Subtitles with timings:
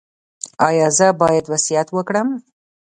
[0.67, 2.27] ایا زه باید وصیت وکړم؟